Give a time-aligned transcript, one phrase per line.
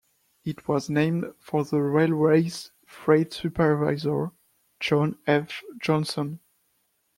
[0.43, 4.31] It was named for the railway's freight supervisor,
[4.79, 5.61] John F.
[5.79, 6.39] Johnston.